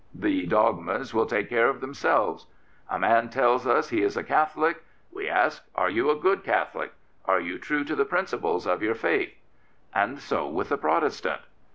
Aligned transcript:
The 0.15 0.47
dogmas 0.47 1.13
will 1.13 1.27
take 1.27 1.47
care 1.49 1.69
of 1.69 1.79
themselves." 1.79 2.47
A 2.89 2.97
man 2.97 3.29
tells 3.29 3.67
us 3.67 3.89
he 3.89 4.01
is 4.01 4.17
a 4.17 4.23
Catholic. 4.23 4.83
We 5.11 5.29
ask,' 5.29 5.63
Are 5.75 5.91
you 5.91 6.09
a 6.09 6.15
good 6.15 6.43
Catholic? 6.43 6.93
Are 7.25 7.39
you 7.39 7.59
true 7.59 7.83
to 7.83 7.95
the 7.95 8.03
principles 8.03 8.65
of 8.65 8.81
your 8.81 8.95
faith?' 8.95 9.35
And 9.93 10.19
so 10.19 10.47
with 10.47 10.69
the 10.69 10.77
Protestant." 10.79 11.41